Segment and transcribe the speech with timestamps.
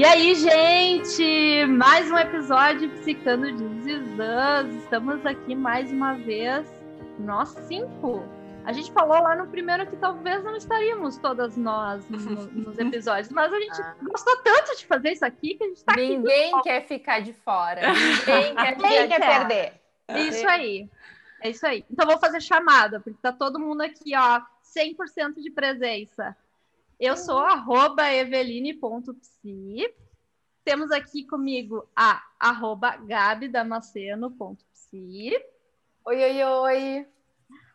[0.00, 4.74] E aí, gente, mais um episódio Psicando de Zizãs.
[4.76, 6.66] Estamos aqui mais uma vez,
[7.18, 8.26] nós cinco.
[8.64, 13.30] A gente falou lá no primeiro que talvez não estaríamos todas nós no, nos episódios,
[13.30, 13.94] mas a gente ah.
[14.00, 16.16] gostou tanto de fazer isso aqui que a gente está aqui.
[16.16, 17.92] Ninguém quer ficar de fora.
[17.92, 19.72] Ninguém quer, Ninguém quer perder.
[20.16, 20.88] Isso aí.
[21.42, 21.84] É isso aí.
[21.90, 26.34] Então vou fazer chamada, porque tá todo mundo aqui, ó, 100% de presença.
[27.00, 29.90] Eu sou arroba eveline.psi.
[30.62, 35.32] Temos aqui comigo a arroba gabidamaceno.psi.
[36.04, 37.08] Oi, oi, oi.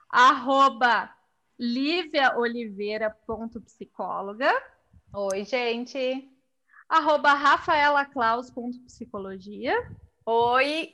[0.07, 1.11] Arroba
[1.57, 4.51] liviaoliveira.psicóloga.
[5.11, 6.31] Oi, gente.
[6.87, 9.73] Arroba rafaelaclaus.psicologia.
[10.23, 10.93] Oi.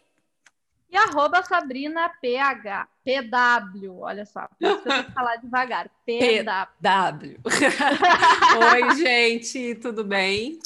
[0.90, 5.90] E arroba Sabrina PH, PW, olha só, por isso que eu tenho que falar devagar,
[6.06, 7.40] PW.
[8.74, 10.60] Oi, gente, tudo bem?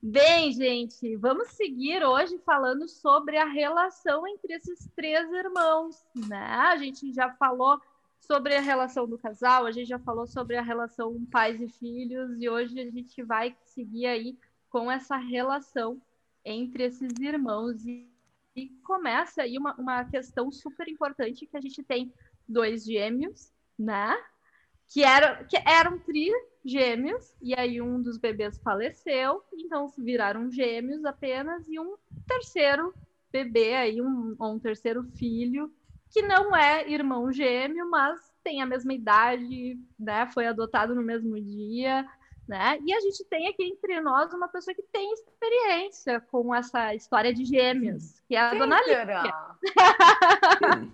[0.00, 6.44] Bem, gente, vamos seguir hoje falando sobre a relação entre esses três irmãos, né?
[6.44, 7.80] A gente já falou
[8.20, 12.40] sobre a relação do casal, a gente já falou sobre a relação pais e filhos,
[12.40, 14.38] e hoje a gente vai seguir aí
[14.70, 16.00] com essa relação
[16.44, 17.84] entre esses irmãos.
[17.86, 18.06] E
[18.58, 22.12] e começa aí uma, uma questão super importante que a gente tem
[22.48, 24.16] dois gêmeos, né?
[24.88, 31.68] Que, era, que eram trigêmeos, e aí um dos bebês faleceu, então viraram gêmeos apenas,
[31.68, 32.92] e um terceiro
[33.30, 35.72] bebê aí, um, um terceiro filho,
[36.10, 40.26] que não é irmão gêmeo, mas tem a mesma idade, né?
[40.32, 42.08] Foi adotado no mesmo dia,
[42.48, 42.78] né?
[42.84, 47.32] E a gente tem aqui entre nós uma pessoa que tem experiência com essa história
[47.32, 49.22] de gêmeos, que é a Quem dona Lívia.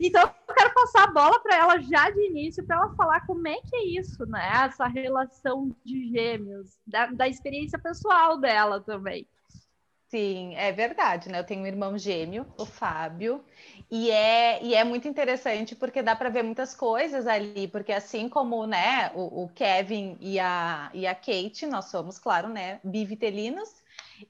[0.00, 3.46] então, eu quero passar a bola para ela já de início, para ela falar como
[3.48, 4.48] é que é isso, né?
[4.64, 9.26] Essa relação de gêmeos, da, da experiência pessoal dela também.
[10.14, 11.40] Sim, é verdade, né?
[11.40, 13.44] Eu tenho um irmão gêmeo, o Fábio,
[13.90, 18.28] e é, e é muito interessante porque dá para ver muitas coisas ali, porque assim
[18.28, 23.68] como né, o, o, Kevin e a, e a Kate, nós somos, claro, né, bivitelinos,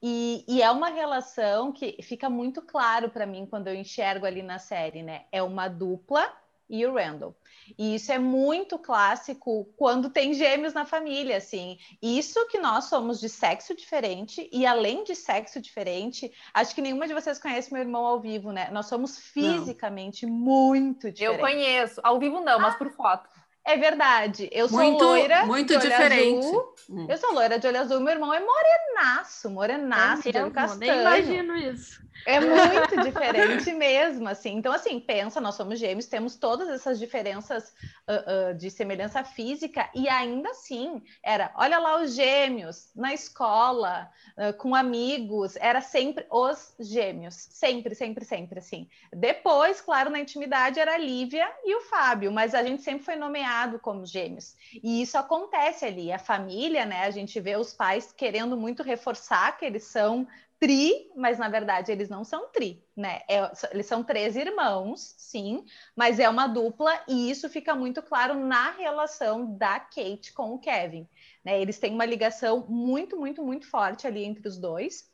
[0.02, 4.42] e, e é uma relação que fica muito claro para mim quando eu enxergo ali
[4.42, 5.26] na série, né?
[5.30, 6.32] É uma dupla
[6.68, 7.36] e o Randall.
[7.78, 11.78] E isso é muito clássico quando tem gêmeos na família, assim.
[12.02, 17.06] Isso que nós somos de sexo diferente e além de sexo diferente, acho que nenhuma
[17.06, 18.70] de vocês conhece meu irmão ao vivo, né?
[18.70, 20.34] Nós somos fisicamente não.
[20.34, 21.22] muito diferentes.
[21.22, 23.28] Eu conheço, ao vivo não, mas por foto.
[23.64, 24.48] É verdade.
[24.52, 25.46] Eu sou muito, loira.
[25.46, 26.46] Muito diferente.
[26.46, 26.74] Azul.
[26.90, 27.06] Hum.
[27.08, 27.98] Eu sou loira de olho azul.
[28.00, 30.92] Meu irmão é morenaço, morenaço, é de olho castanho.
[30.92, 32.04] Nem imagino isso.
[32.26, 34.56] É muito diferente mesmo, assim.
[34.56, 37.74] Então, assim, pensa, nós somos gêmeos, temos todas essas diferenças
[38.08, 44.10] uh, uh, de semelhança física, e ainda assim, era, olha lá os gêmeos na escola,
[44.38, 48.88] uh, com amigos, era sempre os gêmeos, sempre, sempre, sempre, assim.
[49.12, 53.16] Depois, claro, na intimidade era a Lívia e o Fábio, mas a gente sempre foi
[53.16, 54.56] nomeado como gêmeos.
[54.82, 59.56] E isso acontece ali, a família, né, a gente vê os pais querendo muito reforçar
[59.56, 60.26] que eles são
[60.58, 63.20] tri, mas na verdade eles não são tri, né?
[63.28, 68.34] É, eles são três irmãos, sim, mas é uma dupla e isso fica muito claro
[68.34, 71.06] na relação da Kate com o Kevin.
[71.44, 71.60] Né?
[71.60, 75.12] Eles têm uma ligação muito, muito, muito forte ali entre os dois.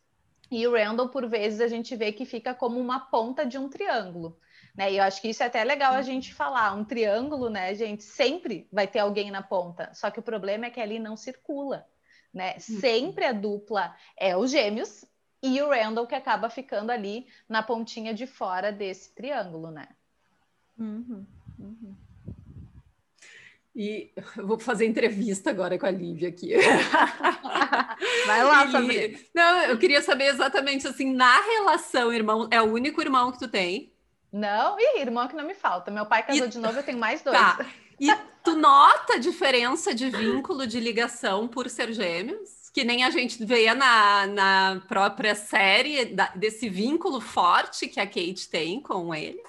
[0.51, 3.69] E o Randall, por vezes, a gente vê que fica como uma ponta de um
[3.69, 4.39] triângulo.
[4.81, 4.93] Né?
[4.93, 6.75] E eu acho que isso é até legal a gente falar.
[6.75, 9.91] Um triângulo, né, gente, sempre vai ter alguém na ponta.
[9.93, 11.87] Só que o problema é que ali não circula.
[12.33, 12.55] Né?
[12.55, 12.81] Uhum.
[12.81, 15.05] Sempre a dupla é os gêmeos,
[15.43, 19.89] e o Randall que acaba ficando ali na pontinha de fora desse triângulo, né?
[20.79, 21.27] Uhum,
[21.59, 21.97] uhum.
[23.75, 26.55] E eu vou fazer entrevista agora com a Lívia aqui.
[28.27, 29.19] Vai lá, Sabrina.
[29.35, 33.49] Não, eu queria saber exatamente assim, na relação, irmão, é o único irmão que tu
[33.49, 33.91] tem?
[34.33, 35.91] Não, e irmão que não me falta.
[35.91, 36.49] Meu pai casou e...
[36.49, 37.37] de novo, eu tenho mais dois.
[37.37, 37.67] Tá.
[37.99, 38.09] E
[38.43, 42.61] tu nota a diferença de vínculo, de ligação por ser gêmeos?
[42.73, 48.07] que nem a gente vê na, na própria série, da, desse vínculo forte que a
[48.07, 49.43] Kate tem com ele?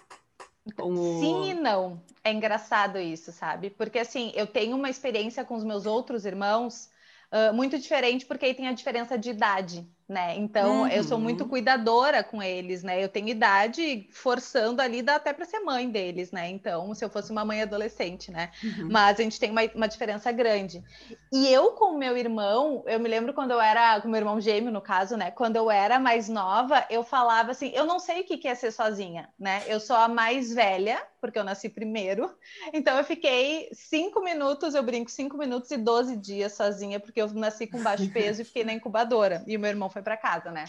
[0.76, 1.20] Com o...
[1.20, 2.02] Sim e não.
[2.24, 3.70] É engraçado isso, sabe?
[3.70, 6.90] Porque assim, eu tenho uma experiência com os meus outros irmãos
[7.32, 10.36] uh, muito diferente, porque aí tem a diferença de idade né?
[10.38, 10.88] Então, uhum.
[10.90, 11.50] eu sou muito uhum.
[11.50, 13.02] cuidadora com eles, né?
[13.02, 16.50] Eu tenho idade forçando ali, dá até para ser mãe deles, né?
[16.50, 18.52] Então, se eu fosse uma mãe adolescente, né?
[18.62, 18.90] Uhum.
[18.92, 20.84] Mas a gente tem uma, uma diferença grande.
[21.32, 24.70] E eu com meu irmão, eu me lembro quando eu era, com meu irmão gêmeo,
[24.70, 25.32] no caso, né?
[25.32, 28.72] Quando eu era mais nova, eu falava assim, eu não sei o que é ser
[28.72, 29.64] sozinha, né?
[29.66, 32.30] Eu sou a mais velha, porque eu nasci primeiro.
[32.74, 37.32] Então, eu fiquei cinco minutos, eu brinco, cinco minutos e 12 dias sozinha, porque eu
[37.34, 39.42] nasci com baixo peso e fiquei na incubadora.
[39.48, 40.66] E o meu irmão foi foi para casa, né?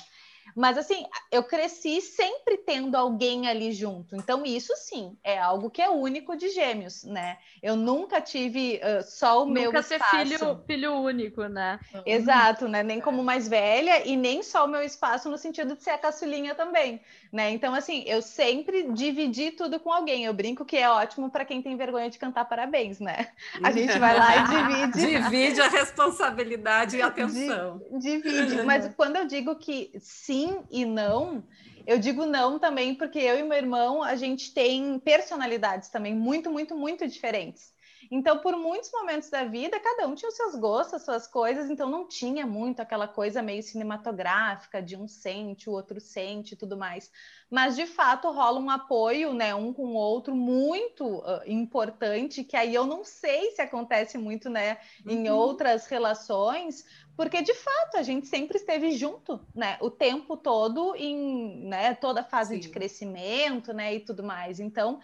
[0.55, 4.15] Mas assim, eu cresci sempre tendo alguém ali junto.
[4.17, 7.39] Então, isso sim é algo que é único de gêmeos, né?
[7.63, 9.95] Eu nunca tive uh, só o nunca meu espaço.
[9.95, 11.81] Nunca ser filho, filho único, né?
[12.05, 12.83] Exato, né?
[12.83, 15.99] Nem como mais velha e nem só o meu espaço no sentido de ser a
[15.99, 17.01] caçulinha também,
[17.33, 17.51] né?
[17.51, 20.25] Então, assim, eu sempre dividi tudo com alguém.
[20.25, 23.29] Eu brinco que é ótimo para quem tem vergonha de cantar parabéns, né?
[23.63, 24.43] A gente vai lá e
[24.93, 25.23] divide.
[25.23, 27.81] divide a responsabilidade e a atenção.
[27.99, 28.63] Divide.
[28.63, 29.91] Mas quando eu digo que
[30.33, 31.47] sim e não,
[31.87, 36.51] eu digo não também porque eu e meu irmão, a gente tem personalidades também muito,
[36.51, 37.72] muito, muito diferentes.
[38.15, 41.71] Então, por muitos momentos da vida, cada um tinha os seus gostos, as suas coisas,
[41.71, 46.57] então não tinha muito aquela coisa meio cinematográfica de um sente, o outro sente e
[46.59, 47.11] tudo mais.
[47.51, 52.55] Mas, de fato, rola um apoio, né, um com o outro, muito uh, importante, que
[52.55, 54.77] aí eu não sei se acontece muito, né,
[55.07, 55.35] em uhum.
[55.35, 56.85] outras relações,
[57.17, 62.21] porque de fato a gente sempre esteve junto, né, o tempo todo em, né, toda
[62.21, 62.61] a fase Sim.
[62.61, 64.61] de crescimento, né, e tudo mais.
[64.61, 65.01] Então,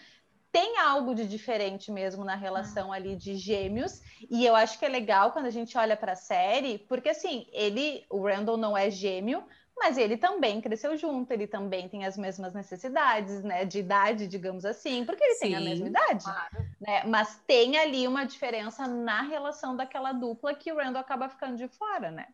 [0.58, 4.88] tem algo de diferente mesmo na relação ali de gêmeos, e eu acho que é
[4.88, 8.90] legal quando a gente olha para a série, porque assim, ele, o Randall não é
[8.90, 9.44] gêmeo,
[9.76, 14.64] mas ele também cresceu junto, ele também tem as mesmas necessidades, né, de idade, digamos
[14.64, 16.66] assim, porque ele Sim, tem a mesma idade, claro.
[16.80, 17.04] né?
[17.04, 21.68] Mas tem ali uma diferença na relação daquela dupla que o Randall acaba ficando de
[21.68, 22.26] fora, né?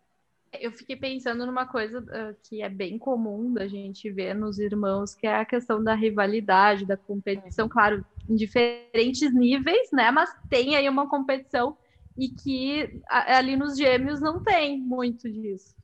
[0.61, 5.15] Eu fiquei pensando numa coisa uh, que é bem comum da gente ver nos irmãos,
[5.15, 10.11] que é a questão da rivalidade, da competição, claro, em diferentes níveis, né?
[10.11, 11.77] Mas tem aí uma competição
[12.17, 15.75] e que ali nos gêmeos não tem muito disso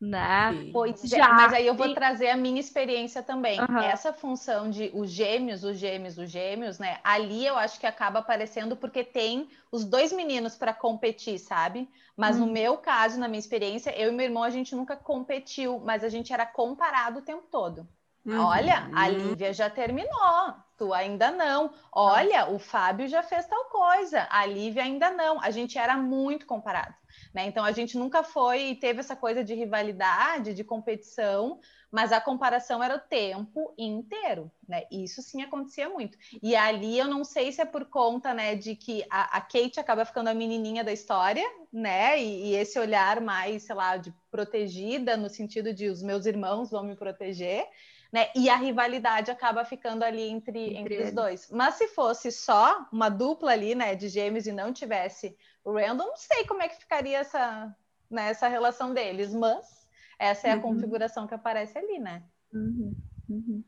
[0.00, 0.70] né?
[0.72, 3.60] Pois já, mas aí eu vou trazer a minha experiência também.
[3.60, 3.78] Uhum.
[3.78, 6.98] Essa função de os gêmeos, os gêmeos, os gêmeos, né?
[7.04, 11.86] Ali eu acho que acaba aparecendo porque tem os dois meninos para competir, sabe?
[12.16, 12.46] Mas uhum.
[12.46, 16.02] no meu caso, na minha experiência, eu e meu irmão a gente nunca competiu, mas
[16.02, 17.86] a gente era comparado o tempo todo.
[18.24, 18.40] Uhum.
[18.40, 21.72] Olha, a Lívia já terminou, tu ainda não.
[21.92, 25.42] Olha, o Fábio já fez tal coisa, a Lívia ainda não.
[25.42, 26.94] A gente era muito comparado.
[27.32, 27.46] Né?
[27.46, 31.60] Então a gente nunca foi teve essa coisa de rivalidade, de competição,
[31.90, 34.84] mas a comparação era o tempo inteiro, né?
[34.90, 36.18] Isso sim acontecia muito.
[36.42, 39.78] E ali eu não sei se é por conta, né, de que a, a Kate
[39.78, 42.20] acaba ficando a menininha da história, né?
[42.20, 46.70] E, e, esse olhar mais, sei lá, de protegida no sentido de os meus irmãos
[46.70, 47.66] vão me proteger.
[48.12, 48.28] Né?
[48.34, 51.48] E a rivalidade acaba ficando ali entre, entre, entre os dois.
[51.48, 56.08] Mas se fosse só uma dupla ali, né, de gêmeos e não tivesse o Randall,
[56.08, 57.74] não sei como é que ficaria essa,
[58.10, 60.62] né, essa relação deles, mas essa é a uhum.
[60.62, 62.22] configuração que aparece ali, né?
[62.52, 62.94] Uhum.
[63.28, 63.64] Uhum.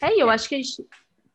[0.00, 0.86] É, eu acho que a gente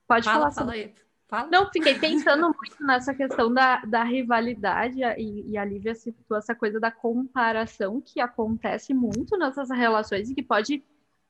[0.08, 0.82] pode fala, falar fala sobre...
[0.82, 0.96] aí.
[1.28, 1.48] Fala.
[1.52, 6.56] Não, fiquei pensando muito nessa questão da, da rivalidade, e, e a Lívia citou essa
[6.56, 10.84] coisa da comparação que acontece muito nessas relações e que pode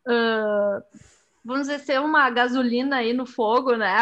[0.08, 0.82] uh,
[1.44, 3.96] vamos dizer, ser uma gasolina aí no fogo, né?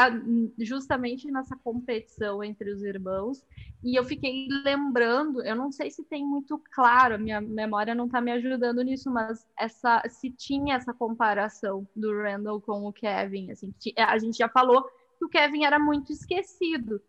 [0.59, 3.43] Justamente nessa competição entre os irmãos.
[3.83, 8.19] E eu fiquei lembrando, eu não sei se tem muito claro, minha memória não está
[8.19, 13.73] me ajudando nisso, mas essa se tinha essa comparação do Randall com o Kevin, assim,
[13.95, 14.83] a gente já falou
[15.17, 16.99] que o Kevin era muito esquecido,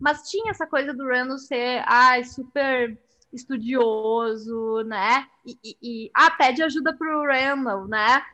[0.00, 2.98] mas tinha essa coisa do Randall ser, ai, super
[3.32, 5.26] estudioso, né?
[5.44, 8.24] E, e, e ah, pede ajuda pro Randall, né?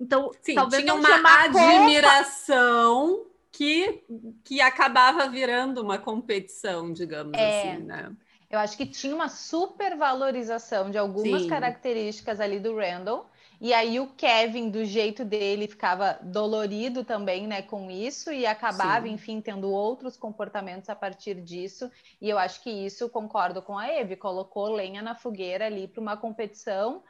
[0.00, 4.04] Então, Sim, talvez tinha uma admiração que,
[4.42, 8.12] que acabava virando uma competição, digamos é, assim, né?
[8.50, 11.48] Eu acho que tinha uma supervalorização de algumas Sim.
[11.48, 13.26] características ali do Randall.
[13.60, 19.06] E aí o Kevin, do jeito dele, ficava dolorido também, né, com isso e acabava,
[19.06, 19.14] Sim.
[19.14, 21.90] enfim, tendo outros comportamentos a partir disso.
[22.20, 26.00] E eu acho que isso concordo com a Eve, colocou lenha na fogueira ali para
[26.00, 27.02] uma competição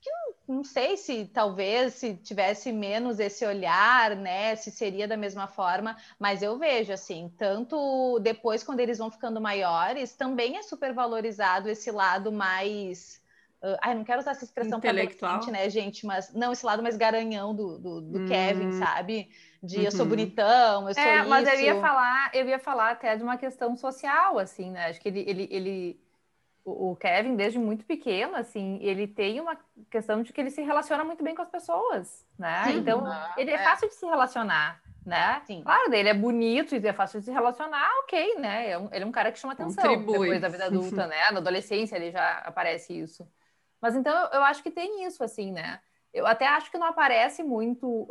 [0.00, 5.16] que não, não, sei se talvez se tivesse menos esse olhar, né, se seria da
[5.16, 10.62] mesma forma, mas eu vejo assim, tanto depois quando eles vão ficando maiores, também é
[10.62, 13.20] super valorizado esse lado mais
[13.60, 16.06] Uh, ai, não quero usar essa expressão intelectual, né, gente?
[16.06, 18.26] Mas não, esse lado mais garanhão do, do, do hum.
[18.28, 19.28] Kevin, sabe?
[19.60, 19.82] De uhum.
[19.82, 20.10] eu sou uhum.
[20.10, 21.28] bonitão, eu sou é, isso.
[21.28, 24.86] Mas eu ia falar, eu ia falar até de uma questão social, assim, né?
[24.86, 26.00] Acho que ele, ele, ele
[26.64, 29.56] o, Kevin, desde muito pequeno, assim, ele tem uma
[29.90, 32.64] questão de que ele se relaciona muito bem com as pessoas, né?
[32.64, 33.04] Sim, então,
[33.36, 35.40] ele é, é, fácil de se relacionar, né?
[35.46, 35.62] Sim.
[35.62, 38.70] Claro, ele é bonito e é fácil de se relacionar, ok, né?
[38.70, 40.18] É um, ele é um cara que chama atenção Contribui.
[40.18, 41.30] depois da vida adulta, né?
[41.30, 43.26] Na adolescência ele já aparece isso.
[43.80, 45.80] Mas então, eu acho que tem isso, assim, né?
[46.12, 48.08] Eu até acho que não aparece muito uh,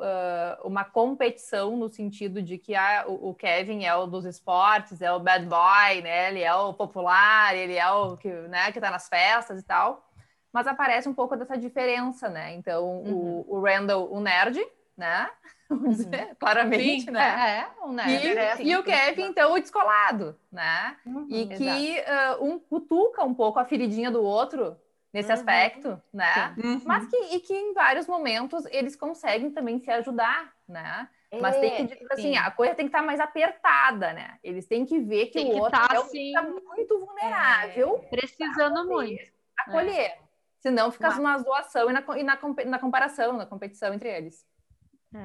[0.64, 5.12] uma competição no sentido de que ah, o, o, Kevin é o dos esportes, é
[5.12, 6.30] o bad boy, né?
[6.30, 10.08] Ele é o popular, ele é o que, né, que tá nas festas e tal.
[10.54, 12.54] Mas aparece um pouco dessa diferença, né?
[12.54, 13.44] Então, uhum.
[13.48, 14.64] o, o Randall, o nerd,
[14.96, 15.30] né?
[15.70, 16.36] Vamos dizer, uhum.
[16.40, 17.68] claramente, sim, né?
[17.82, 18.26] É, o nerd.
[18.26, 20.96] E, é, e o Kevin, então, o descolado, né?
[21.06, 24.78] Uhum, e que uh, um cutuca um pouco a feridinha do outro
[25.14, 25.34] nesse uhum.
[25.34, 26.56] aspecto, né?
[26.58, 26.82] Uhum.
[26.86, 31.08] Mas que, e que em vários momentos eles conseguem também se ajudar, né?
[31.30, 34.38] É, Mas tem que, tipo assim, a coisa tem que estar tá mais apertada, né?
[34.42, 38.02] Eles têm que ver que tem o que outro tá, é assim, tá muito vulnerável.
[38.04, 39.32] É, precisando muito.
[39.60, 40.00] Acolher.
[40.00, 40.20] É.
[40.60, 41.20] Senão fica Mas...
[41.20, 44.46] uma doação e na, e na, na comparação, na competição entre eles.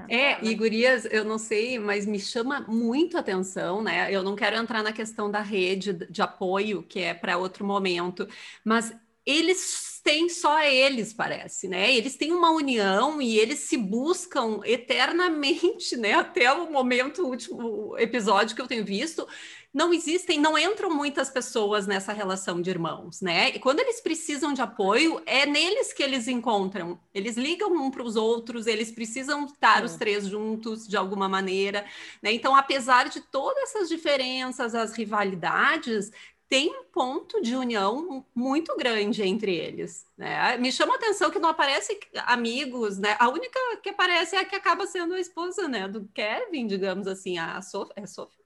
[0.08, 4.12] É, é, e gurias, eu não sei, mas me chama muito atenção, né?
[4.12, 8.28] Eu não quero entrar na questão da rede de apoio, que é para outro momento,
[8.64, 11.94] mas eles têm só eles, parece, né?
[11.94, 16.14] Eles têm uma união e eles se buscam eternamente, né?
[16.14, 19.26] Até o momento, o último episódio que eu tenho visto,
[19.72, 23.48] não existem, não entram muitas pessoas nessa relação de irmãos, né?
[23.50, 27.00] E quando eles precisam de apoio, é neles que eles encontram.
[27.14, 31.86] Eles ligam um para os outros, eles precisam estar os três juntos de alguma maneira,
[32.20, 32.32] né?
[32.32, 36.10] Então, apesar de todas essas diferenças, as rivalidades,
[36.52, 40.04] tem um ponto de união muito grande entre eles.
[40.18, 40.58] Né?
[40.58, 43.16] Me chama a atenção que não aparece amigos, né?
[43.18, 45.88] A única que aparece é a que acaba sendo a esposa, né?
[45.88, 47.94] Do Kevin, digamos assim, a Sophie.
[47.96, 48.44] É Sophie?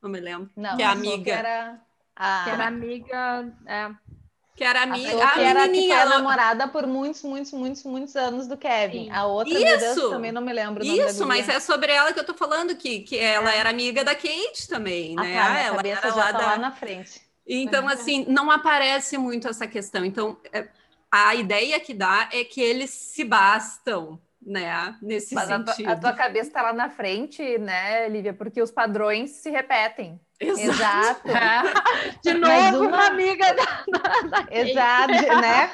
[0.00, 0.48] Não me lembro.
[0.54, 1.32] Não, que é amiga.
[1.32, 1.80] Era
[2.14, 2.44] a...
[2.44, 3.52] Que era amiga.
[3.66, 3.90] É.
[4.54, 5.24] Que era amiga.
[5.24, 9.06] A, que era que foi namorada por muitos, muitos, muitos, muitos anos do Kevin.
[9.06, 9.10] Sim.
[9.10, 9.96] A outra, Isso.
[9.96, 10.84] Deus, também não me lembro.
[10.84, 13.58] Isso, mas é sobre ela que eu tô falando, que, que ela é.
[13.58, 15.36] era amiga da Kate também, né?
[15.36, 16.46] Ah, tá, ela era já lá, tá da...
[16.46, 17.26] lá na frente.
[17.48, 20.04] Então, assim, não aparece muito essa questão.
[20.04, 20.68] Então, é,
[21.10, 24.94] a ideia que dá é que eles se bastam, né?
[25.00, 25.88] Nesse Mas sentido.
[25.88, 28.34] A, a tua cabeça está lá na frente, né, Lívia?
[28.34, 30.20] Porque os padrões se repetem.
[30.38, 31.28] Exato.
[31.28, 31.28] Exato.
[31.30, 31.62] É.
[32.22, 32.88] De novo, uma...
[32.88, 35.70] uma amiga da, da, da Exato, né?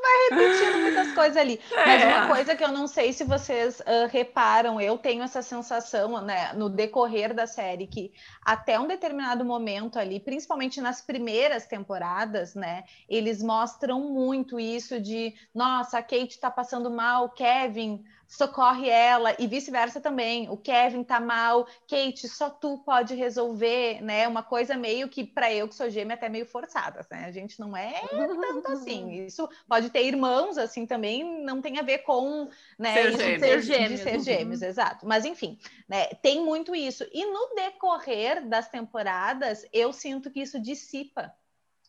[0.00, 1.60] Vai repetindo muitas coisas ali.
[1.72, 1.86] É.
[1.86, 6.20] Mas uma coisa que eu não sei se vocês uh, reparam, eu tenho essa sensação,
[6.22, 12.54] né, no decorrer da série, que até um determinado momento ali, principalmente nas primeiras temporadas,
[12.54, 19.34] né, eles mostram muito isso de, nossa, a Kate tá passando mal, Kevin socorre ela
[19.40, 20.48] e vice-versa também.
[20.48, 24.28] O Kevin tá mal, Kate, só tu pode resolver, né?
[24.28, 27.24] Uma coisa meio que para eu que sou gêmea até meio forçada, né?
[27.24, 29.10] A gente não é tanto assim.
[29.26, 33.40] Isso pode ter irmãos assim também, não tem a ver com, né, ser, gêmeos.
[33.40, 34.68] ser gêmeos, de ser gêmeos, uhum.
[34.68, 35.06] exato.
[35.06, 35.58] Mas enfim,
[35.88, 37.04] né, tem muito isso.
[37.12, 41.34] E no decorrer das temporadas, eu sinto que isso dissipa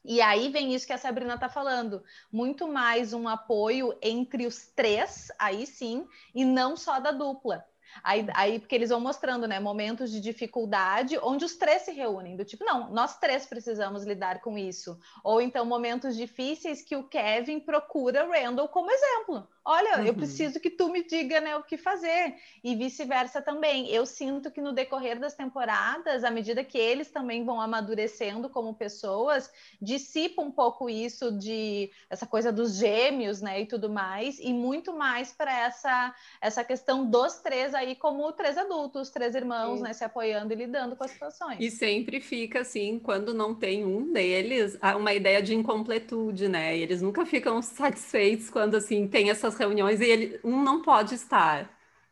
[0.03, 4.67] e aí vem isso que a Sabrina está falando, muito mais um apoio entre os
[4.67, 7.63] três, aí sim, e não só da dupla.
[8.03, 12.37] Aí, aí, porque eles vão mostrando, né, momentos de dificuldade onde os três se reúnem,
[12.37, 14.97] do tipo, não, nós três precisamos lidar com isso.
[15.23, 19.47] Ou então momentos difíceis que o Kevin procura Randall como exemplo.
[19.63, 20.05] Olha, uhum.
[20.05, 22.35] eu preciso que tu me diga né, o que fazer.
[22.63, 23.87] E vice-versa também.
[23.89, 28.73] Eu sinto que no decorrer das temporadas, à medida que eles também vão amadurecendo como
[28.73, 33.61] pessoas, dissipa um pouco isso de essa coisa dos gêmeos, né?
[33.61, 38.57] E tudo mais, e muito mais para essa, essa questão dos três aí como três
[38.57, 39.83] adultos, três irmãos, Sim.
[39.83, 39.93] né?
[39.93, 41.57] Se apoiando e lidando com as situações.
[41.59, 46.75] E sempre fica assim, quando não tem um deles, uma ideia de incompletude, né?
[46.75, 51.15] Eles nunca ficam satisfeitos quando assim tem essas essas reuniões e ele, um não pode
[51.15, 51.69] estar.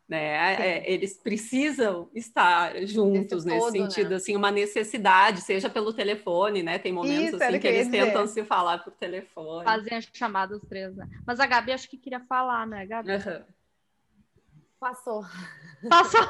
[0.08, 0.56] Né?
[0.56, 4.16] É, eles precisam estar juntos nesse todo, sentido, né?
[4.16, 6.80] assim, uma necessidade, seja pelo telefone, né?
[6.80, 8.06] Tem momentos Isso, assim que, eles dizer.
[8.06, 9.66] tentam se falar por telefone.
[9.66, 11.08] Fazem a chamada os três, né?
[11.28, 13.12] Mas a Gabi acho que queria falar, né, Gabi?
[13.12, 13.44] Uhum.
[14.80, 15.24] Passou.
[15.88, 16.28] Passou.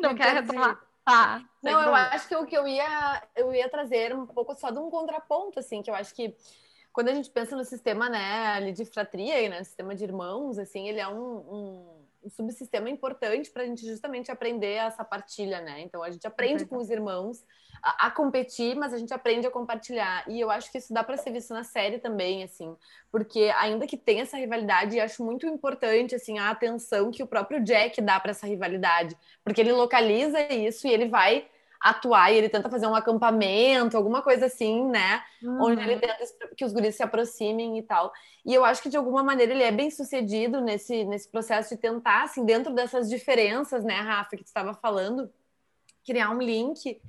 [0.00, 0.80] Não, quer retomar.
[1.04, 4.70] Ah, não, eu acho que o que eu ia, eu ia trazer um pouco só
[4.70, 6.34] de um contraponto, assim, que eu acho que
[6.92, 11.00] quando a gente pensa no sistema, né, de fratria, né, sistema de irmãos, assim, ele
[11.00, 15.80] é um, um, um subsistema importante para a gente justamente aprender essa partilha, né?
[15.80, 17.44] Então a gente aprende com os irmãos
[17.82, 20.24] a, a, competir, mas a gente aprende a compartilhar.
[20.28, 22.76] E eu acho que isso dá para ser visto na série também, assim,
[23.10, 27.62] porque ainda que tenha essa rivalidade, acho muito importante assim a atenção que o próprio
[27.64, 31.46] Jack dá para essa rivalidade, porque ele localiza isso e ele vai
[31.82, 35.22] atuar e ele tenta fazer um acampamento, alguma coisa assim, né?
[35.42, 35.62] Uhum.
[35.62, 36.16] Onde ele tenta
[36.56, 38.12] que os guris se aproximem e tal.
[38.46, 41.80] E eu acho que de alguma maneira ele é bem sucedido nesse, nesse processo de
[41.80, 45.30] tentar, assim, dentro dessas diferenças, né, Rafa, que tu estava falando,
[46.06, 47.00] criar um link.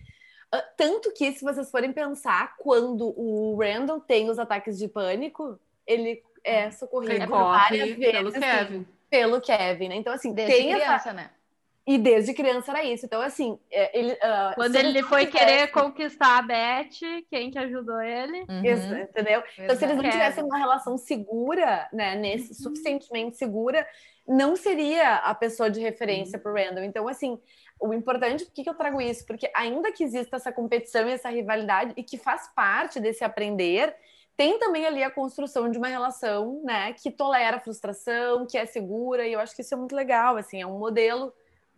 [0.51, 5.59] Ah, Tanto que, se vocês forem pensar, quando o Randall tem os ataques de pânico,
[5.85, 8.87] ele é socorrido várias vezes pelo assim, Kevin.
[9.09, 9.95] pelo Kevin, né?
[9.95, 10.83] Então, assim, Desde tem essa...
[10.83, 11.29] criança, né?
[11.85, 13.05] E desde criança era isso.
[13.05, 14.17] Então, assim, é, ele...
[14.21, 16.89] ah, Quando ele foi tivesse- querer conquistar a Beth,
[17.29, 18.45] quem que ajudou ele?
[18.49, 18.63] Uhum.
[18.63, 19.43] Isso, entendeu?
[19.59, 23.85] Então, se eles não tivessem uma relação segura, né, nesse, suficientemente segura,
[24.25, 26.85] não seria a pessoa de referência para o Randall.
[26.85, 27.37] Então, assim,
[27.81, 29.25] o importante, por que, que eu trago isso?
[29.25, 33.93] Porque ainda que exista essa competição e essa rivalidade, e que faz parte desse aprender,
[34.37, 38.65] tem também ali a construção de uma relação, né, que tolera a frustração, que é
[38.65, 41.33] segura, e eu acho que isso é muito legal, assim, é um modelo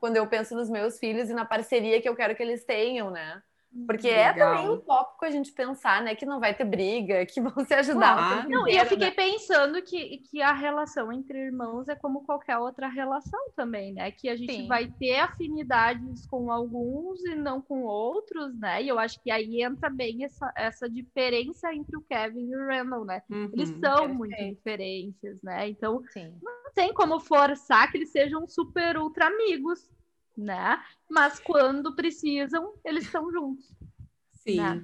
[0.05, 3.09] quando eu penso nos meus filhos e na parceria que eu quero que eles tenham,
[3.09, 3.41] né?
[3.85, 4.55] Porque é Legal.
[4.55, 8.15] também utópico a gente pensar, né, que não vai ter briga, que vão se ajudar.
[8.15, 8.49] Claro.
[8.49, 9.13] Não, e eu fiquei né?
[9.15, 14.11] pensando que, que a relação entre irmãos é como qualquer outra relação também, né?
[14.11, 14.67] Que a gente Sim.
[14.67, 18.81] vai ter afinidades com alguns e não com outros, né?
[18.81, 22.65] E eu acho que aí entra bem essa, essa diferença entre o Kevin e o
[22.67, 23.21] Randall, né?
[23.51, 23.79] Eles Uhum.
[23.79, 24.17] são perfeito.
[24.17, 25.67] muito diferentes, né?
[25.69, 26.33] Então Sim.
[26.41, 29.89] não tem como forçar que eles sejam super ultra amigos,
[30.37, 30.81] né?
[31.09, 33.65] Mas quando precisam, eles estão juntos.
[34.33, 34.57] Sim.
[34.57, 34.81] né?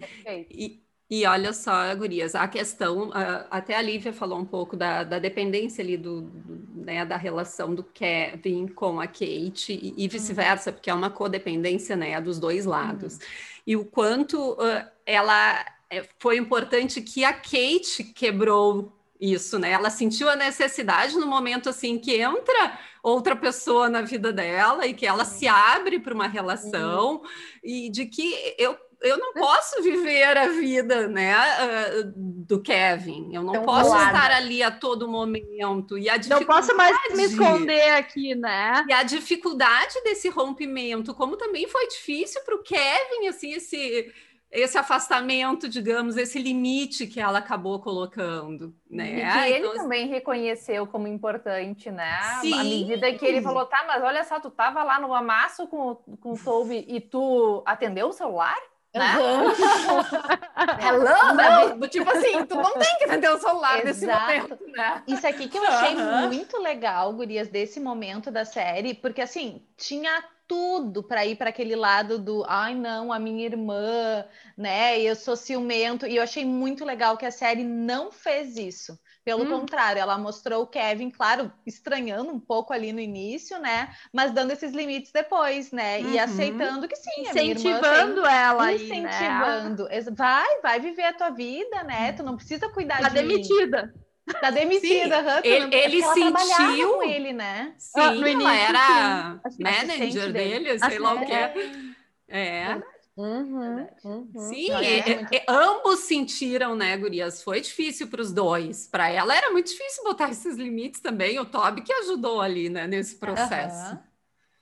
[0.50, 3.12] E, e olha só, gurias, a questão,
[3.50, 7.75] até a Lívia falou um pouco da, da dependência ali do, do- né, da relação
[7.75, 12.65] do Kevin com a Kate e, e vice-versa, porque é uma codependência, né, dos dois
[12.65, 13.20] lados.
[13.67, 19.69] E o quanto ah, ela eh, foi importante que a Kate quebrou isso, né?
[19.71, 24.93] Ela sentiu a necessidade no momento assim que entra outra pessoa na vida dela e
[24.95, 27.21] que ela se abre para uma relação
[27.63, 33.31] e de que eu eu não posso viver a vida, né, ah, do Kevin.
[33.33, 34.15] Eu não Tão posso colada.
[34.15, 38.85] estar ali a todo momento e a Não posso mais me dificuldade- esconder aqui, né?
[38.87, 44.13] e a dificuldade desse rompimento, como também foi difícil para o Kevin, assim, esse,
[44.51, 49.10] esse afastamento, digamos, esse limite que ela acabou colocando, né?
[49.20, 52.20] E que ele Então, também reconheceu como importante, né?
[52.41, 52.60] Sim.
[52.60, 55.91] À medida que ele falou, tá, mas olha só, tu tava lá no amasso com,
[55.91, 58.58] o- com o Toby e tu atendeu o celular?
[58.93, 59.13] Né?
[60.79, 61.77] Hello?
[61.77, 65.03] Do tipo assim, tu não tem que atender o celular nesse momento, né?
[65.07, 66.27] Isso aqui que eu achei Aham.
[66.27, 71.75] muito legal, gurias, desse momento da série, porque assim, tinha tudo para ir para aquele
[71.77, 74.25] lado do, ai não, a minha irmã,
[74.57, 75.00] né?
[75.00, 79.00] Eu sou ciumento, e eu achei muito legal que a série não fez isso.
[79.24, 79.48] Pelo Hum.
[79.48, 83.94] contrário, ela mostrou o Kevin, claro, estranhando um pouco ali no início, né?
[84.14, 86.01] Mas dando esses limites depois, né?
[86.01, 86.20] E Uhum.
[86.20, 89.72] aceitando que sim, Incentivando ela aí, né?
[89.79, 89.87] incentivando.
[90.16, 92.11] Vai, vai viver a tua vida, né?
[92.14, 93.50] Tu não precisa cuidar Tá de mim.
[93.50, 93.94] demitida.
[94.40, 97.74] Tá demitida, tu ele- é sentiu- com ele, né?
[97.77, 99.64] sim, Ah, no início, ela era sim.
[99.64, 100.60] manager Assistente dele.
[100.70, 101.34] dele, sei lá o que.
[101.34, 101.96] Assistente.
[102.27, 102.81] É,
[103.18, 104.31] Uhum, uhum.
[104.50, 107.44] sim, é muito- e ambos sentiram, né, gurias?
[107.44, 108.88] Foi difícil para os dois.
[108.88, 111.38] Para ela era muito difícil botar esses limites também.
[111.38, 113.75] O Toby que ajudou ali, né, nesse processo.
[113.92, 114.03] Aham.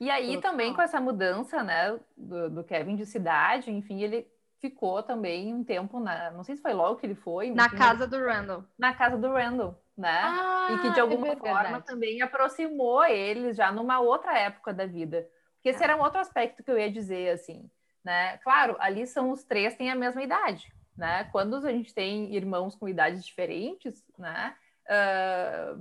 [0.02, 0.52] E aí Total.
[0.52, 4.26] também com essa mudança, né, do, do Kevin de cidade, enfim, ele
[4.60, 8.08] ficou também um tempo na, não sei se foi logo que ele foi, Na casa
[8.08, 8.63] do Randall.
[8.78, 10.22] na casa do Randall, né?
[10.24, 14.86] Ah, e que de alguma é forma também aproximou eles já numa outra época da
[14.86, 15.28] vida.
[15.56, 17.69] Porque esse era um outro aspecto que eu ia dizer, assim,
[18.04, 18.38] né?
[18.38, 21.26] Claro, ali são os três têm a mesma idade, né?
[21.32, 24.56] Quando a gente tem irmãos com idades diferentes, né?
[24.88, 25.76] ah,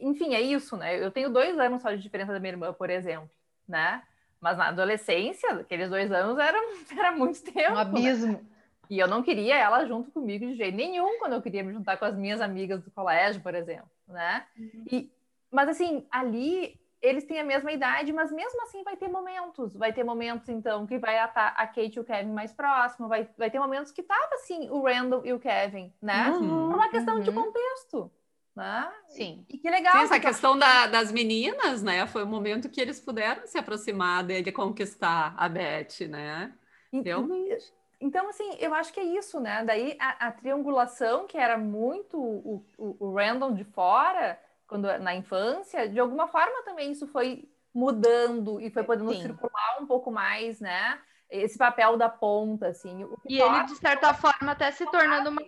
[0.00, 1.02] enfim, é isso, né?
[1.02, 3.30] Eu tenho dois anos só de diferença da minha irmã, por exemplo,
[3.68, 4.02] né?
[4.40, 6.60] Mas na adolescência, aqueles dois anos eram,
[6.96, 7.72] era muito tempo.
[7.72, 7.80] Um né?
[7.80, 8.50] abismo.
[8.88, 11.96] E eu não queria ela junto comigo de jeito nenhum quando eu queria me juntar
[11.96, 14.44] com as minhas amigas do colégio, por exemplo, né?
[14.90, 15.12] E,
[15.48, 19.74] mas assim, ali eles têm a mesma idade, mas mesmo assim vai ter momentos.
[19.74, 23.28] Vai ter momentos, então, que vai estar a Kate e o Kevin mais próximo, vai,
[23.38, 26.30] vai ter momentos que tava assim, o Randall e o Kevin, né?
[26.30, 26.68] Uhum.
[26.68, 27.36] Por uma questão de Uhum.
[27.36, 28.10] contexto.
[28.54, 28.92] Né?
[29.08, 29.46] Sim.
[29.48, 29.96] E que legal.
[29.96, 32.06] Sim, essa eu questão da- das meninas, né?
[32.06, 36.52] Foi o momento que eles puderam se aproximar dele, conquistar a Beth, né?
[36.92, 37.72] E- Realmente.
[38.00, 39.62] Então, assim, eu acho que é isso, né?
[39.64, 45.14] Daí a, a triangulação, que era muito o, o, o Randall de fora, quando na
[45.14, 49.22] infância, de alguma forma também isso foi mudando e foi podendo Sim.
[49.22, 50.98] circular um pouco mais, né?
[51.28, 53.06] Esse papel da ponta, assim.
[53.22, 55.42] que E ele, de certa forma, até se tornando uma.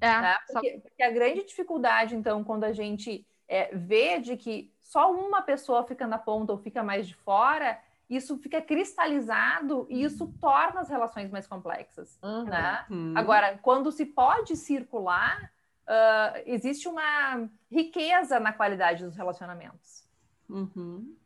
[0.00, 0.36] É, né?
[0.46, 5.12] só- Porque, porque a grande dificuldade, então, quando a gente é, vê de que só
[5.12, 10.26] uma pessoa fica na ponta ou fica mais de fora, isso fica cristalizado e isso
[10.40, 12.18] torna as relações mais complexas.
[12.22, 12.44] Uhum.
[12.44, 12.86] Né?
[12.90, 13.14] Uhum.
[13.16, 15.52] Agora, quando se pode circular,
[15.86, 20.04] uh, existe uma riqueza na qualidade dos relacionamentos.
[20.48, 21.16] Uhum.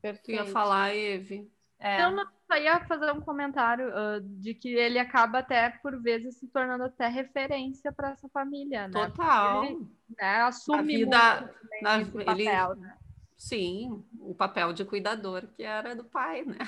[0.00, 0.38] Perfeito.
[0.38, 1.50] Tu ia falar, Eve?
[1.80, 2.02] É.
[2.02, 6.36] Eu não só ia fazer um comentário uh, de que ele acaba até, por vezes,
[6.38, 9.06] se tornando até referência para essa família, né?
[9.06, 9.64] Total.
[9.64, 9.86] Ele,
[10.20, 12.96] né, assume A vida- na- esse ele- papel, né?
[13.36, 16.58] Sim, o papel de cuidador que era do pai, né?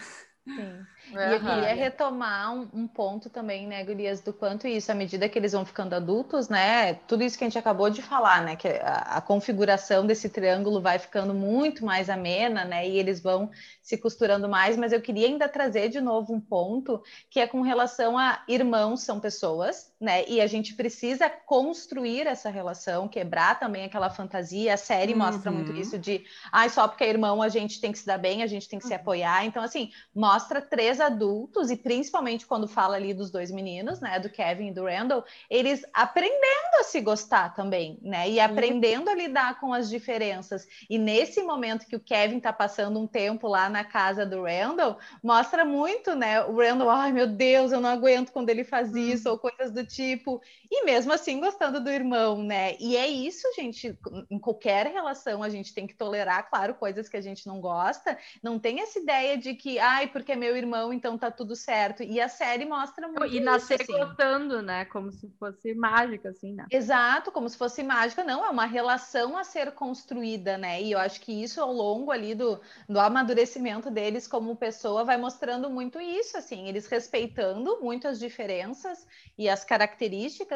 [0.45, 0.85] Sim.
[1.13, 5.29] E eu queria retomar um, um ponto também, né, Gurias, do quanto isso, à medida
[5.29, 8.57] que eles vão ficando adultos, né, tudo isso que a gente acabou de falar, né,
[8.57, 13.51] que a, a configuração desse triângulo vai ficando muito mais amena, né, e eles vão
[13.81, 17.61] se costurando mais, mas eu queria ainda trazer de novo um ponto que é com
[17.61, 23.85] relação a irmãos são pessoas, né, e a gente precisa construir essa relação, quebrar também
[23.85, 25.79] aquela fantasia, a série mostra muito Uhum.
[25.79, 28.47] isso de, ai, só porque é irmão a gente tem que se dar bem, a
[28.49, 33.15] gente tem que se apoiar, então assim, mostra três adultos, e principalmente quando fala ali
[33.15, 34.19] dos dois meninos, né?
[34.19, 38.29] Do Kevin e do Randall, eles aprendendo a se gostar também, né?
[38.29, 40.67] E aprendendo a lidar com as diferenças.
[40.91, 44.99] E nesse momento que o Kevin tá passando um tempo lá na casa do Randall,
[45.23, 46.43] mostra muito, né?
[46.45, 49.85] O Randall, ai meu Deus, eu não aguento quando ele faz isso, ou coisas do
[49.95, 50.41] tipo.
[50.71, 52.77] E mesmo assim gostando do irmão, né?
[52.79, 53.97] E é isso, gente.
[54.31, 58.17] Em qualquer relação a gente tem que tolerar, claro, coisas que a gente não gosta.
[58.43, 62.03] Não tem essa ideia de que, ai, porque é meu irmão, então tá tudo certo.
[62.03, 64.05] E a série mostra muito E nascer isso, assim.
[64.05, 64.85] gostando, né?
[64.87, 66.67] Como se fosse mágica, assim, né?
[66.71, 70.83] Exato, como se fosse mágica, não, é uma relação a ser construída, né?
[70.83, 75.17] E eu acho que isso ao longo ali do, do amadurecimento deles como pessoa vai
[75.17, 79.82] mostrando muito isso, assim, eles respeitando muito as diferenças e as características,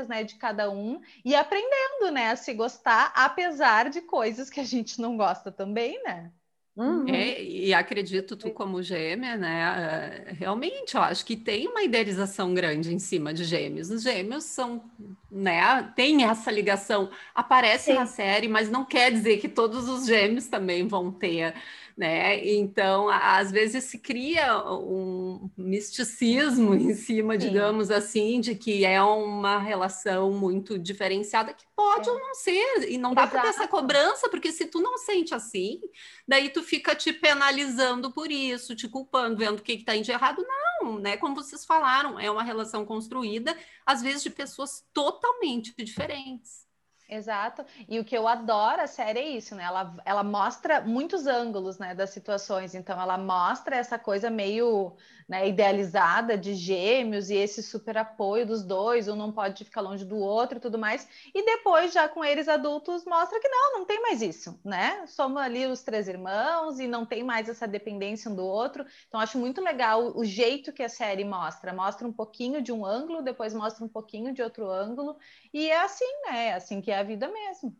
[0.08, 4.64] né, de cada um e aprendendo, né, a se gostar, apesar de coisas que a
[4.64, 6.32] gente não gosta também, né?
[6.76, 7.06] Uhum.
[7.08, 10.26] É, e acredito tu como gêmea, né?
[10.28, 13.90] eh, Realmente, eu acho que tem uma idealização grande em cima de gêmeos.
[13.90, 14.84] Os gêmeos são,
[15.30, 15.82] né?
[15.96, 20.86] Tem essa ligação, aparece na série, mas não quer dizer que todos os gêmeos também
[20.86, 21.54] vão ter,
[21.96, 22.46] né?
[22.46, 27.38] Então, às vezes se cria um misticismo em cima, Sim.
[27.38, 32.12] digamos assim, de que é uma relação muito diferenciada, que pode É.
[32.12, 35.34] ou não ser, e não dá para ter essa cobrança, porque se tu não sente
[35.34, 35.80] assim,
[36.28, 40.44] daí tu fica te penalizando por isso, te culpando, vendo o que está de errado.
[40.82, 41.16] Não, né?
[41.16, 43.56] Como vocês falaram, é uma relação construída,
[43.86, 46.65] às vezes, de pessoas totalmente diferentes.
[47.08, 47.64] Exato.
[47.88, 49.62] E o que eu adoro a série é isso, né?
[49.62, 52.74] Ela, ela mostra muitos ângulos, né, das situações.
[52.74, 54.96] Então, ela mostra essa coisa meio
[55.28, 60.04] né, idealizada de gêmeos e esse super apoio dos dois, um não pode ficar longe
[60.04, 61.08] do outro e tudo mais.
[61.32, 65.06] E depois, já com eles adultos, mostra que não, não tem mais isso, né?
[65.06, 68.84] Somos ali os três irmãos e não tem mais essa dependência um do outro.
[69.06, 71.72] Então, acho muito legal o jeito que a série mostra.
[71.72, 75.16] Mostra um pouquinho de um ângulo, depois mostra um pouquinho de outro ângulo.
[75.52, 76.46] E é assim, né?
[76.48, 77.76] É assim que é a vida mesmo.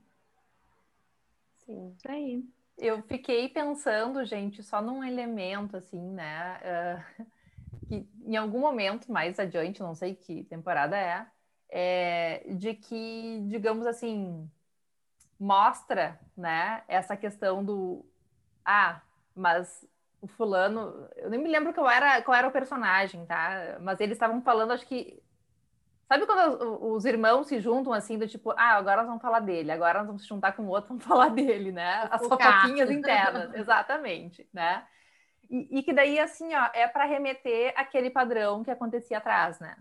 [1.65, 1.95] Sim.
[1.97, 2.45] Isso aí.
[2.79, 6.61] Eu fiquei pensando, gente, só num elemento, assim, né?
[6.63, 7.05] ah,
[7.89, 11.27] que em algum momento mais adiante, não sei que temporada é,
[11.69, 14.51] é, de que, digamos assim,
[15.39, 18.05] mostra, né, essa questão do
[18.65, 19.01] ah,
[19.35, 19.87] mas
[20.21, 23.79] o fulano, eu nem me lembro qual era, qual era o personagem, tá?
[23.81, 25.23] Mas eles estavam falando, acho que
[26.09, 29.41] Sabe quando os, os irmãos se juntam assim, do tipo, ah, agora nós vamos falar
[29.41, 32.07] dele, agora nós vamos se juntar com o outro, vamos falar dele, né?
[32.11, 34.87] As fofoquinhas internas, exatamente, né?
[35.51, 39.77] E, e que daí, assim, ó, é para remeter aquele padrão que acontecia atrás, né?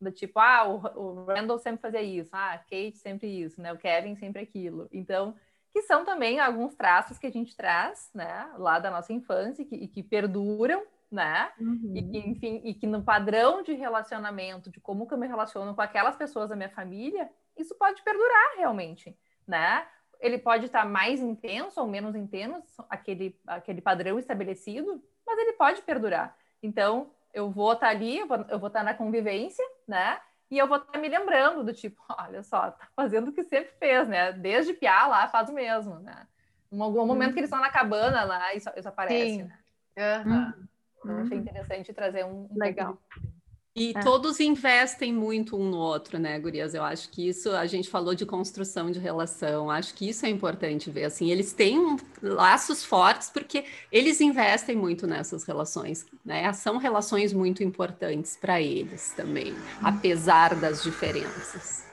[0.00, 3.72] Do tipo, ah, o, o Randall sempre fazia isso, ah, Kate sempre isso, né?
[3.72, 4.88] O Kevin sempre aquilo.
[4.92, 5.34] Então,
[5.72, 8.50] que são também alguns traços que a gente traz, né?
[8.56, 10.82] Lá da nossa infância e que, e que perduram,
[11.14, 11.52] né?
[11.94, 15.74] E que, enfim, e que no padrão de relacionamento, de como que eu me relaciono
[15.74, 19.86] com aquelas pessoas da minha família, isso pode perdurar realmente, né?
[20.20, 25.82] Ele pode estar mais intenso ou menos intenso, aquele, aquele padrão estabelecido, mas ele pode
[25.82, 26.36] perdurar.
[26.60, 28.26] Então, eu vou estar ali, eu
[28.58, 30.18] vou, estar na convivência, né?
[30.50, 33.72] E eu vou estar me lembrando do tipo, olha só, tá fazendo o que sempre
[33.78, 34.32] fez, né?
[34.32, 36.26] Desde piar lá, faz o mesmo, né?
[36.72, 39.42] Em algum momento que eles estão na cabana lá, isso, isso aparece, Sim.
[39.44, 39.58] né?
[41.06, 42.98] Eu achei interessante trazer um, Legal.
[43.76, 44.00] E É.
[44.04, 46.74] todos investem muito um no outro, né, Gurias?
[46.74, 50.28] Eu acho que isso, a gente falou de construção de relação, acho que isso é
[50.28, 56.52] importante ver, assim, eles têm um- laços fortes porque eles investem muito nessas relações, né?
[56.52, 61.84] São relações muito importantes para eles também, apesar das diferenças.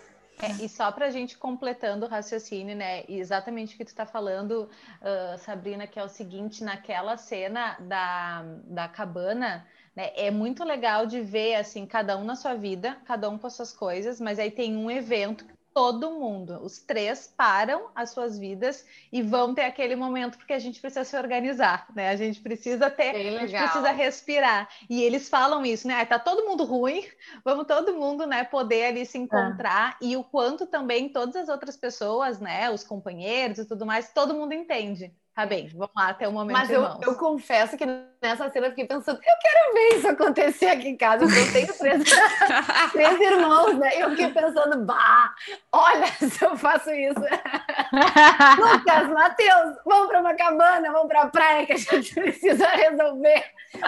[0.42, 3.04] É, e só para a gente completando o raciocínio, né?
[3.08, 4.70] Exatamente o que tu está falando,
[5.02, 11.06] uh, Sabrina, que é o seguinte, naquela cena da, da cabana, né, é muito legal
[11.06, 14.40] de ver assim, cada um na sua vida, cada um com as suas coisas, mas
[14.40, 16.60] aí tem um evento todo mundo.
[16.64, 21.04] Os três param as suas vidas e vão ter aquele momento porque a gente precisa
[21.04, 22.10] se organizar, né?
[22.10, 24.70] A gente precisa ter, a gente precisa respirar.
[24.90, 26.06] E eles falam isso, né?
[26.06, 27.06] tá todo mundo ruim,
[27.44, 30.06] vamos todo mundo, né, poder ali se encontrar é.
[30.06, 34.34] e o quanto também todas as outras pessoas, né, os companheiros e tudo mais, todo
[34.34, 35.14] mundo entende.
[35.34, 36.58] Tá bem, vamos lá até o momento.
[36.58, 37.86] Mas eu, eu, confesso que
[38.22, 41.24] nessa cena eu fiquei pensando, eu quero ver isso acontecer aqui em casa.
[41.24, 42.04] Eu tenho três,
[42.92, 43.92] três irmãos, né?
[43.96, 45.34] Eu fiquei pensando, bah,
[45.72, 47.22] olha se eu faço isso.
[48.60, 53.46] Lucas, Matheus, vamos para uma cabana, vamos para a praia que a gente precisa resolver.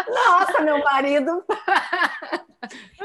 [0.08, 1.44] Nossa, meu marido.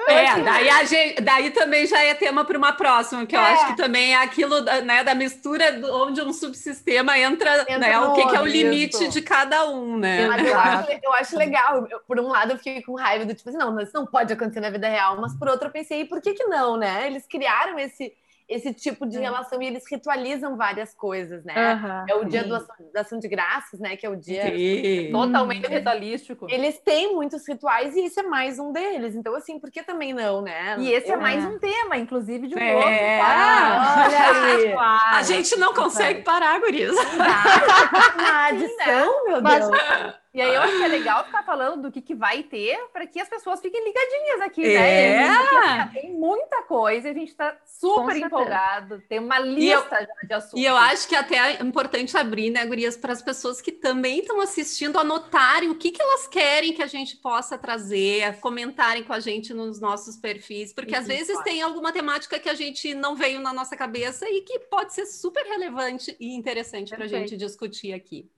[0.09, 3.53] É, daí, a gente, daí também já é tema para uma próxima, que eu é.
[3.53, 8.15] acho que também é aquilo né, da mistura onde um subsistema entra, entra né, o
[8.15, 10.27] que, que, é o limite de cada um, né?
[10.29, 11.87] Mas eu acho, eu acho legal.
[11.91, 14.33] Eu, por um lado, eu fiquei com raiva do tipo assim, não, isso não pode
[14.33, 17.07] acontecer na vida real, mas por outro, eu pensei, por que, que não, né?
[17.07, 18.13] Eles criaram esse
[18.49, 19.21] esse tipo de é.
[19.21, 21.75] relação e eles ritualizam várias coisas, né?
[21.75, 23.95] Uhum, é o dia do ação, da ação de graças, né?
[23.97, 25.11] Que é o dia sim.
[25.13, 25.71] totalmente hum.
[25.71, 26.47] ritualístico.
[26.49, 29.15] Eles têm muitos rituais e esse é mais um deles.
[29.15, 30.77] Então, assim, por que também não, né?
[30.79, 32.75] E esse é, é mais um tema, inclusive, de um é.
[32.75, 32.91] outro.
[32.91, 34.75] Ah, olha aí.
[35.19, 36.99] A gente não consegue parar, Guriza.
[38.19, 39.69] Uma adição, meu Deus.
[39.69, 40.28] Mas...
[40.39, 43.05] E aí eu acho que é legal ficar falando do que, que vai ter para
[43.09, 45.05] que as pessoas fiquem ligadinhas aqui, né?
[45.05, 45.29] é.
[45.29, 45.85] né?
[45.85, 50.61] Porque, tem muita coisa, a gente está super empolgado, tem uma lista eu, de assuntos.
[50.61, 54.21] E eu acho que até é importante abrir, né, Gurias, para as pessoas que também
[54.21, 59.13] estão assistindo anotarem o que, que elas querem que a gente possa trazer, comentarem com
[59.13, 61.45] a gente nos nossos perfis, porque Isso, às vezes pode.
[61.51, 65.07] tem alguma temática que a gente não veio na nossa cabeça e que pode ser
[65.07, 68.31] super relevante e interessante para a gente discutir aqui.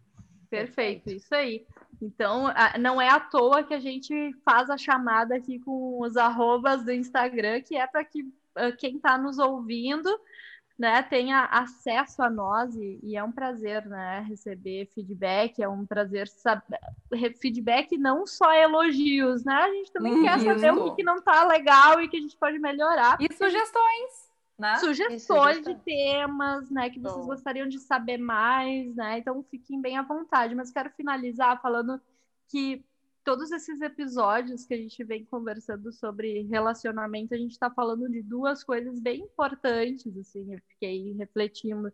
[0.50, 1.64] Perfeito, isso aí.
[2.02, 2.46] Então,
[2.80, 6.92] não é à toa que a gente faz a chamada aqui com os arrobas do
[6.92, 8.26] Instagram, que é para que
[8.78, 10.10] quem está nos ouvindo
[10.80, 15.84] né, tenha acesso a nós e, e, é um prazer né, receber feedback, é um
[15.84, 16.80] prazer saber
[17.38, 19.52] feedback não só elogios, né?
[19.52, 22.34] A gente também quer saber o que, que não está legal e que a gente
[22.34, 23.18] pode melhorar.
[23.20, 24.29] E sugestões.
[24.60, 24.76] Né?
[24.76, 29.18] Sugestões de temas, né, que vocês gostariam de saber mais, né?
[29.18, 30.54] Então fiquem bem à vontade.
[30.54, 31.98] Mas quero finalizar falando
[32.46, 32.84] que
[33.24, 38.20] todos esses episódios que a gente vem conversando sobre relacionamento, a gente está falando de
[38.20, 41.90] duas coisas bem importantes, assim, eu fiquei refletindo.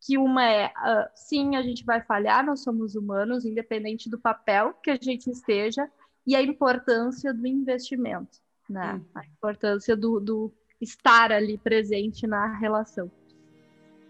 [0.00, 4.72] Que uma é, uh, sim, a gente vai falhar, nós somos humanos, independente do papel
[4.74, 5.90] que a gente esteja,
[6.24, 8.38] e a importância do investimento,
[8.70, 8.94] né?
[8.94, 9.04] Hum.
[9.16, 10.52] A importância do, do
[10.84, 13.10] estar ali presente na relação.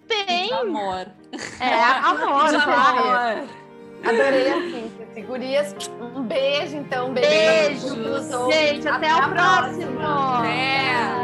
[0.06, 0.52] Bem.
[0.52, 1.06] Amor.
[1.60, 2.48] É, amor.
[2.50, 3.64] De amor.
[4.04, 5.22] Adorei a síntese.
[5.22, 5.74] Gurias,
[6.14, 7.14] um beijo, então.
[7.14, 7.94] Beijo.
[7.94, 8.52] Beijo.
[8.52, 9.96] Gente, até, até o próximo.
[9.96, 10.38] próxima.
[10.40, 11.23] Até.